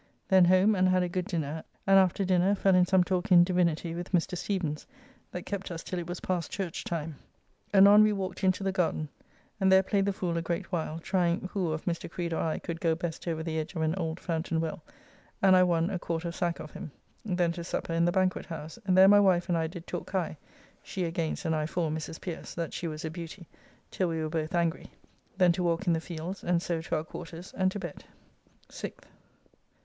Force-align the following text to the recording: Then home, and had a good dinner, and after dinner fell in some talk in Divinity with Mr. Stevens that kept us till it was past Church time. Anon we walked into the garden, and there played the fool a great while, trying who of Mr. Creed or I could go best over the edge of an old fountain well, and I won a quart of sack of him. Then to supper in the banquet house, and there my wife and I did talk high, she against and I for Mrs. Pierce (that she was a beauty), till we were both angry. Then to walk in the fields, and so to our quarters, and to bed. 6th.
Then 0.29 0.45
home, 0.45 0.73
and 0.73 0.89
had 0.89 1.03
a 1.03 1.07
good 1.07 1.25
dinner, 1.27 1.63
and 1.85 1.99
after 1.99 2.25
dinner 2.25 2.55
fell 2.55 2.73
in 2.73 2.87
some 2.87 3.03
talk 3.03 3.31
in 3.31 3.43
Divinity 3.43 3.93
with 3.93 4.13
Mr. 4.13 4.35
Stevens 4.35 4.87
that 5.29 5.45
kept 5.45 5.69
us 5.69 5.83
till 5.83 5.99
it 5.99 6.07
was 6.07 6.21
past 6.21 6.49
Church 6.49 6.83
time. 6.83 7.17
Anon 7.71 8.01
we 8.01 8.11
walked 8.11 8.43
into 8.43 8.63
the 8.63 8.71
garden, 8.71 9.09
and 9.59 9.71
there 9.71 9.83
played 9.83 10.05
the 10.07 10.11
fool 10.11 10.37
a 10.37 10.41
great 10.41 10.71
while, 10.71 10.97
trying 10.97 11.47
who 11.53 11.71
of 11.71 11.85
Mr. 11.85 12.09
Creed 12.09 12.33
or 12.33 12.41
I 12.41 12.57
could 12.57 12.81
go 12.81 12.95
best 12.95 13.27
over 13.27 13.43
the 13.43 13.59
edge 13.59 13.75
of 13.75 13.83
an 13.83 13.93
old 13.93 14.19
fountain 14.19 14.59
well, 14.59 14.81
and 15.39 15.55
I 15.55 15.61
won 15.61 15.91
a 15.91 15.99
quart 15.99 16.25
of 16.25 16.33
sack 16.33 16.59
of 16.59 16.71
him. 16.71 16.89
Then 17.23 17.51
to 17.51 17.63
supper 17.63 17.93
in 17.93 18.05
the 18.05 18.11
banquet 18.11 18.47
house, 18.47 18.79
and 18.87 18.97
there 18.97 19.07
my 19.07 19.19
wife 19.19 19.49
and 19.49 19.55
I 19.55 19.67
did 19.67 19.85
talk 19.85 20.09
high, 20.09 20.35
she 20.81 21.03
against 21.03 21.45
and 21.45 21.55
I 21.55 21.67
for 21.67 21.91
Mrs. 21.91 22.19
Pierce 22.19 22.55
(that 22.55 22.73
she 22.73 22.87
was 22.87 23.05
a 23.05 23.11
beauty), 23.11 23.47
till 23.91 24.07
we 24.09 24.23
were 24.23 24.29
both 24.29 24.55
angry. 24.55 24.89
Then 25.37 25.51
to 25.51 25.61
walk 25.61 25.85
in 25.85 25.93
the 25.93 26.01
fields, 26.01 26.43
and 26.43 26.59
so 26.59 26.81
to 26.81 26.95
our 26.95 27.03
quarters, 27.03 27.53
and 27.55 27.71
to 27.73 27.77
bed. 27.77 28.03
6th. 28.67 29.03